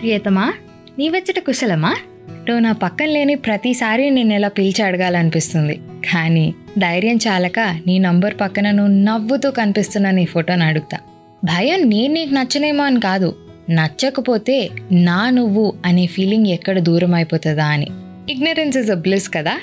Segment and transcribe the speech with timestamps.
[0.00, 0.54] ప్రియతమా?
[0.98, 1.96] నీ వచ్చట కుశలమా?
[2.28, 5.80] నువ్వు నా పక్కన లేని ప్రతిసారి నేను ఇలా పిలిచి అడగాలనిపిస్తుంది.
[6.12, 10.98] కానీ ధైర్యం చాలక నీ నంబర్ పక్కన నువ్వు నవ్వుతూ కనిపిస్తున్న నీ ఫోటోని అడుగుతా.
[11.44, 13.36] భయం నేను నీకు నచ్చనేమో అని కాదు.
[13.70, 17.86] నచ్చకపోతే నా నువ్వు అనే ఫీలింగ్ ఎక్కడ దూరం అయిపోతుందా అని.
[18.30, 19.60] ఇగ్నరెన్స్ ఇస్ అ బ్లిస్ కదా?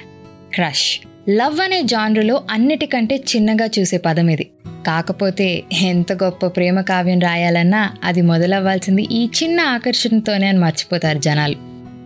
[0.54, 1.00] క్రష్
[1.30, 4.50] లవ్ అనే జాన్రులో అన్నిటికంటే చిన్నగా చూసే పదం ఇది.
[4.86, 11.54] కాకపోతే ఎంత గొప్ప ప్రేమ కావ్యం రాయాలన్నా అది మొదలవ్వాల్సింది ఈ చిన్న ఆకర్షణతోనే అని మర్చిపోతారు జనాలు.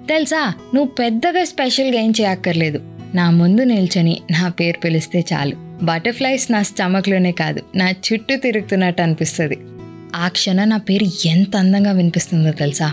[0.07, 0.53] తెలుసా?
[0.75, 2.81] నువ్వు పెద్దగా స్పెషల్గా ఏం చేయక్కర్లేదు.
[3.15, 5.55] నా ముందు నిల్చొని నా పేరు పిలిస్తే చాలు.
[5.85, 9.57] బటర్ఫ్లైస్ నా స్టమక్లోనే కాదు నా చుట్టూ తిరుగుతున్నట్టు అనిపిస్తుంది.
[10.15, 12.91] ఆ క్షణం నా పేరు ఎంత అందంగా వినిపిస్తుందో తెలుసా?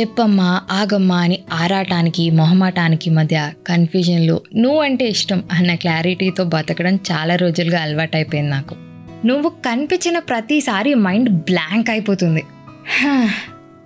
[0.00, 7.80] చెప్పమ్మా ఆగమ్మా అని ఆరాటానికి మొహమాటానికి మధ్య కన్ఫ్యూజన్లో నువ్వు అంటే ఇష్టం అన్న క్లారిటీతో బతకడం చాలా రోజులుగా
[7.80, 8.87] అలవాటైపోయింది నాకు.
[9.26, 12.44] నువ్వు కనిపించిన ప్రతిసారి మైండ్ బ్లాంక్ అయిపోతుంది.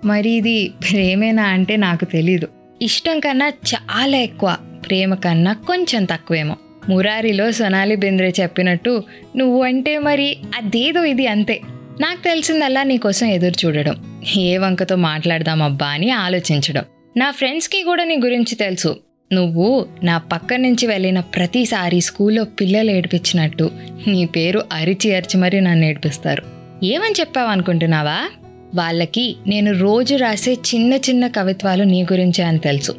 [0.05, 2.47] మరి ఇది ప్రేమేనా అంటే నాకు తెలీదు.
[2.81, 6.55] ఇష్టం కన్నా చాలా ఎక్కువ ప్రేమ కన్నా కొంచెం తక్కువేమో.
[6.89, 9.03] మురారిలో సొనాలి బెంద్రే చెప్పినట్టు
[9.37, 11.61] నువ్వు అంటే మరి అదేదో ఇది అంతే.
[12.01, 14.23] నాకు తెలిసిందల్లా నీకోసం ఎదురు చూడడం.
[14.37, 16.83] ఏ వంకతో మాట్లాడదామబ్బా అని ఆలోచించడం.
[17.17, 18.99] నా ఫ్రెండ్స్కి కూడా నీ గురించి తెలుసు.
[19.33, 23.71] నువ్వు నా పక్క నుంచి వెళ్ళిన ప్రతిసారి స్కూల్లో పిల్లలు ఏడిపించినట్టు
[24.07, 26.43] నీ పేరు అరిచి అరిచి మరీ నన్ను ఏడిపిస్తారు.
[26.85, 28.29] ఏమని చెప్పావు అనుకుంటున్నావా?
[28.75, 32.95] వాళ్ళకి నేను రోజు రాసే చిన్న చిన్న కవిత్వాలు నీ గురించే అని తెలుసు.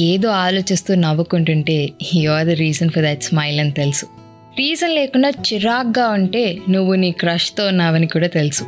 [0.00, 4.06] ఏదో ఆలోచిస్తూ నవ్వుకుంటుంటే you are the reason for that smile అని తెలుసు.
[4.58, 8.64] రీజన్ లేకుండా చిరాగ్గా ఉంటే నువ్వు నీ క్రష్తో ఉన్నావని కూడా తెలుసు.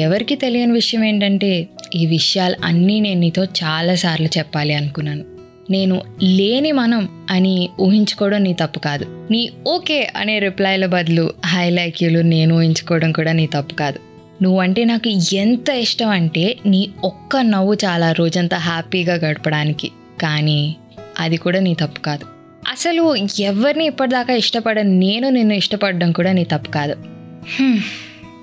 [0.00, 5.37] ఎవరికి తెలియని విషయం ఏంటంటే ఈ విషయాలు అన్నీ నేను నీతో చాలాసార్లు చెప్పాలి అనుకున్నాను.
[5.70, 9.26] నేను లేని మనం అని ఊహించుకోవడం నీ తప్పు కాదు.
[9.30, 13.98] నీ ఓకే అనే రిప్లైల బదులు హై నేను ఊహించుకోవడం కూడా నీ తప్పు కాదు.
[14.42, 19.90] నువ్వంటే నాకు ఎంత ఇష్టం అంటే నీ ఒక్క నవ్వు చాలా రోజంతా హ్యాపీగా గడపడానికి.
[20.22, 20.76] కానీ
[21.18, 22.24] అది కూడా నీ తప్పు కాదు.
[22.70, 26.96] అసలు ఎవరిని ఇప్పటిదాకా ఇష్టపడని నేను నిన్ను ఇష్టపడడం కూడా నీ తప్పు కాదు.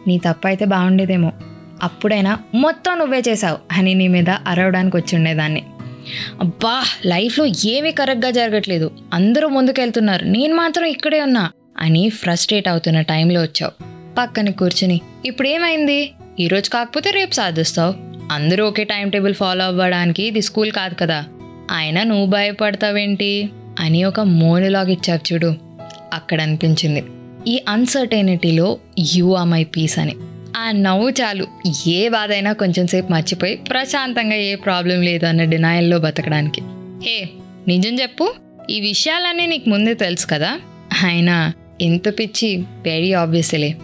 [0.07, 1.31] నీ తప్పు అయితే బాగుండేదేమో.
[1.83, 5.63] అప్పుడైనా మొత్తం నువ్వే చేసావు అని నీ మీద అరవడానికి వచ్చి ఉండేదాన్ని.
[6.41, 8.91] అబ్బా లైఫ్లో ఏమీ కరెక్ట్గా జరగట్లేదు.
[9.13, 10.25] అందరూ ముందుకెళ్తున్నారు.
[10.25, 13.83] నేను మాత్రం ఇక్కడే ఉన్నా అని ఫ్రస్ట్రేట్ అవుతున్న టైంలో వచ్చావు.
[14.17, 16.11] పక్కన కూర్చుని ఇప్పుడేమైంది?
[16.39, 17.93] ఈరోజు కాకపోతే రేపు సాధిస్తావు.
[18.31, 21.25] అందరూ ఒకే టైం టేబుల్ ఫాలో అవ్వడానికి ఇది స్కూల్ కాదు కదా.
[21.71, 23.49] అయినా నువ్వు భయపడతావేంటి?
[23.79, 25.55] అని ఒక మోనులాగ్ ఇచ్చావు చూడు.
[26.13, 27.03] అక్కడ అనిపించింది.
[27.47, 28.77] ఈ అన్సర్టైనిటీలో
[29.15, 30.15] యూ ఆర్ మై పీస్ అని.
[30.55, 31.47] ఆ నవ్వు చాలు.
[31.87, 36.61] ఏ బాధ అయినా కొంచెం సేపు మర్చిపోయి ప్రశాంతంగా ఏ ప్రాబ్లం లేదు అన్న డినాయల్లో బతకడానికి.
[37.05, 37.29] హే
[37.67, 38.33] నిజం చెప్పు.
[38.69, 40.59] ఈ విషయాలన్నీ నీకు ముందే తెలుసు కదా.
[41.03, 43.75] అయినా ఎంత పిచ్చి వెరీ ఆబ్వియస్లే